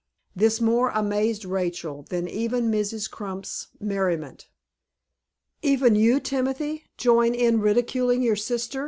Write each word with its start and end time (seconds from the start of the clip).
This 0.35 0.59
more 0.59 0.89
amazed 0.89 1.45
Rachel 1.45 2.01
than 2.09 2.27
even 2.27 2.71
Mrs. 2.71 3.07
Crump's 3.07 3.67
merriment. 3.79 4.47
"Even 5.61 5.93
you, 5.93 6.19
Timothy, 6.19 6.85
join 6.97 7.35
in 7.35 7.61
ridiculing 7.61 8.23
your 8.23 8.35
sister!" 8.35 8.79